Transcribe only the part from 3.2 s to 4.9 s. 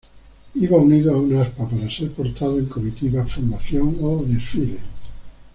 formación o desfile.